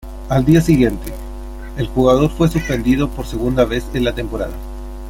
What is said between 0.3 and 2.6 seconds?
día siguiente, el jugador fue